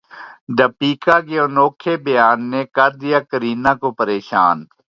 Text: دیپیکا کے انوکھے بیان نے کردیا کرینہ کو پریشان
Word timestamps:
دیپیکا 0.57 1.17
کے 1.27 1.37
انوکھے 1.45 1.93
بیان 2.05 2.39
نے 2.51 2.61
کردیا 2.75 3.19
کرینہ 3.31 3.73
کو 3.81 3.91
پریشان 3.99 4.57